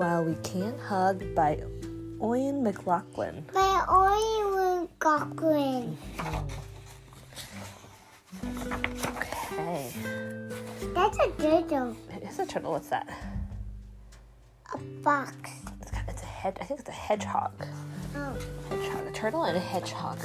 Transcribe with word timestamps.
While 0.00 0.24
We 0.24 0.34
Can't 0.36 0.80
Hug 0.80 1.34
by 1.34 1.56
Eoin 2.20 2.62
McLaughlin. 2.62 3.44
By 3.52 3.84
Owen 3.86 4.88
Cochran. 4.98 5.98
Okay. 9.04 9.90
That's 10.94 11.18
a 11.18 11.30
turtle. 11.32 11.94
It 12.16 12.22
is 12.22 12.38
a 12.38 12.46
turtle. 12.46 12.72
What's 12.72 12.88
that? 12.88 13.10
A 14.74 14.78
fox. 15.02 15.34
It's, 15.82 15.90
got, 15.90 16.08
it's 16.08 16.22
a 16.22 16.24
head. 16.24 16.56
I 16.62 16.64
think 16.64 16.80
it's 16.80 16.88
a 16.88 16.92
hedgehog. 16.92 17.52
Oh. 18.16 18.38
Hedgehog. 18.70 19.06
A 19.06 19.12
turtle 19.12 19.44
and 19.44 19.58
a 19.58 19.60
hedgehog. 19.60 20.18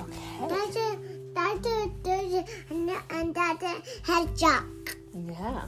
Okay. 0.00 0.48
That's 0.48 0.76
a 0.76 0.98
that's 1.32 1.66
a 1.68 1.90
turtle 2.02 2.44
and, 2.70 2.90
and 3.10 3.34
that's 3.36 3.62
a 3.62 3.82
hedgehog. 4.02 4.96
Yeah. 5.14 5.62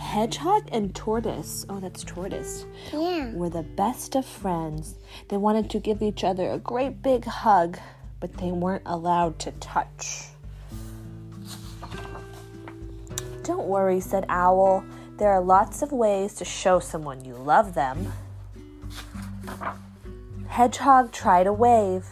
Hedgehog 0.00 0.68
and 0.72 0.92
tortoise. 0.94 1.66
Oh, 1.68 1.78
that's 1.78 2.02
tortoise. 2.02 2.64
Yeah. 2.92 3.32
Were 3.34 3.50
the 3.50 3.62
best 3.62 4.16
of 4.16 4.24
friends. 4.24 4.94
They 5.28 5.36
wanted 5.36 5.70
to 5.70 5.78
give 5.78 6.02
each 6.02 6.24
other 6.24 6.50
a 6.50 6.58
great 6.58 7.02
big 7.02 7.26
hug, 7.26 7.78
but 8.18 8.32
they 8.38 8.50
weren't 8.50 8.82
allowed 8.86 9.38
to 9.40 9.52
touch. 9.52 10.24
Don't 13.44 13.66
worry, 13.66 14.00
said 14.00 14.24
Owl. 14.28 14.82
There 15.18 15.30
are 15.30 15.40
lots 15.40 15.82
of 15.82 15.92
ways 15.92 16.34
to 16.36 16.44
show 16.44 16.80
someone 16.80 17.24
you 17.24 17.34
love 17.34 17.74
them. 17.74 18.12
Hedgehog 20.48 21.12
tried 21.12 21.46
a 21.46 21.52
wave. 21.52 22.06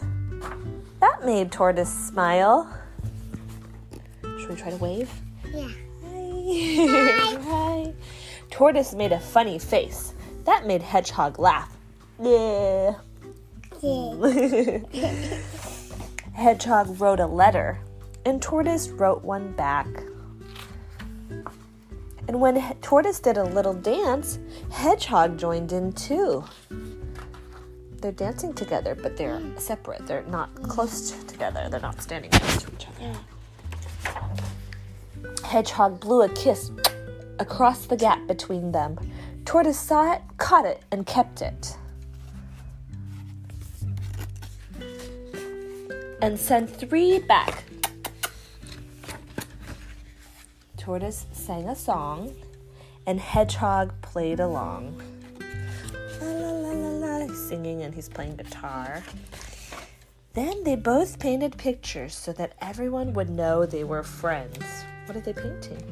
That 1.01 1.25
made 1.25 1.51
Tortoise 1.51 1.93
smile. 2.07 2.71
Should 4.21 4.49
we 4.49 4.55
try 4.55 4.69
to 4.69 4.77
wave? 4.77 5.11
Yeah. 5.51 5.69
Hi. 6.51 7.37
Hi. 7.43 7.93
Tortoise 8.49 8.93
made 8.95 9.11
a 9.11 9.19
funny 9.19 9.59
face. 9.59 10.13
That 10.45 10.65
made 10.65 10.81
Hedgehog 10.81 11.37
laugh. 11.37 11.75
Yeah. 12.21 12.95
Hedgehog 16.33 16.99
wrote 16.99 17.19
a 17.19 17.27
letter, 17.27 17.79
and 18.25 18.41
Tortoise 18.41 18.89
wrote 18.89 19.23
one 19.23 19.51
back. 19.53 19.87
And 22.27 22.41
when 22.41 22.55
He- 22.55 22.73
Tortoise 22.81 23.19
did 23.19 23.37
a 23.37 23.43
little 23.43 23.73
dance, 23.73 24.39
Hedgehog 24.71 25.37
joined 25.37 25.71
in 25.71 25.93
too. 25.93 26.43
They're 28.01 28.11
dancing 28.11 28.53
together, 28.53 28.95
but 28.95 29.17
they're 29.17 29.41
separate. 29.57 30.07
They're 30.07 30.23
not 30.23 30.53
close 30.63 31.11
to- 31.11 31.23
together. 31.27 31.67
They're 31.69 31.79
not 31.79 32.01
standing 32.01 32.31
close 32.31 32.63
to 32.63 32.71
each 32.73 32.87
other. 32.87 33.13
Hedgehog 35.49 35.99
blew 35.99 36.21
a 36.21 36.29
kiss 36.29 36.69
across 37.39 37.87
the 37.87 37.97
gap 37.97 38.27
between 38.27 38.71
them. 38.71 38.99
Tortoise 39.45 39.79
saw 39.79 40.13
it, 40.13 40.21
caught 40.37 40.67
it, 40.67 40.83
and 40.91 41.07
kept 41.07 41.41
it. 41.41 41.75
And 46.21 46.39
sent 46.39 46.69
three 46.69 47.17
back. 47.17 47.63
Tortoise 50.77 51.25
sang 51.31 51.67
a 51.67 51.75
song, 51.75 52.35
and 53.07 53.19
Hedgehog 53.19 53.91
played 54.03 54.39
along. 54.39 55.01
La 56.21 56.27
la 56.27 56.51
la 56.51 56.73
la 56.73 57.25
la, 57.25 57.33
singing 57.33 57.81
and 57.81 57.95
he's 57.95 58.07
playing 58.07 58.35
guitar. 58.35 59.03
Then 60.33 60.63
they 60.63 60.75
both 60.75 61.17
painted 61.17 61.57
pictures 61.57 62.13
so 62.13 62.33
that 62.33 62.53
everyone 62.61 63.13
would 63.13 63.31
know 63.31 63.65
they 63.65 63.83
were 63.83 64.03
friends. 64.03 64.85
What 65.09 65.17
are 65.17 65.21
they 65.21 65.33
painting? 65.33 65.83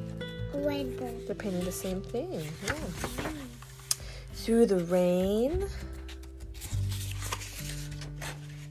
Winter. 0.53 1.11
They're 1.25 1.33
painting 1.33 1.65
the 1.65 1.71
same 1.71 2.03
thing. 2.03 2.39
Yeah. 2.63 3.31
Through 4.35 4.67
the 4.67 4.77
rain 4.85 5.65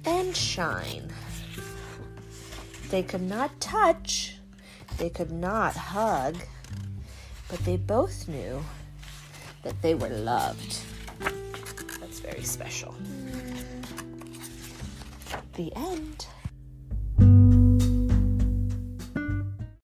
and 0.04 0.36
shine. 0.36 1.12
They 2.90 3.02
could 3.02 3.22
not 3.22 3.60
touch, 3.60 4.36
they 4.98 5.10
could 5.10 5.32
not 5.32 5.74
hug, 5.74 6.36
but 7.50 7.58
they 7.64 7.76
both 7.76 8.28
knew 8.28 8.64
that 9.64 9.82
they 9.82 9.96
were 9.96 10.10
loved. 10.10 10.78
That's 11.98 12.20
very 12.20 12.44
special. 12.44 12.94
Mm. 13.02 13.84
The 15.54 15.74
end. 15.74 16.26